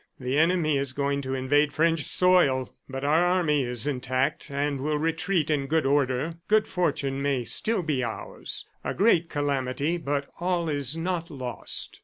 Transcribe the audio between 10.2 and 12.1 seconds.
all is not lost."